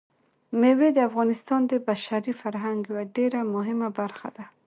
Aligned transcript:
مېوې 0.59 0.89
د 0.93 0.99
افغانستان 1.09 1.61
د 1.67 1.73
بشري 1.87 2.33
فرهنګ 2.41 2.79
یوه 2.89 3.03
ډېره 3.15 3.39
مهمه 3.55 3.89
برخه 3.99 4.29
ده. 4.35 4.45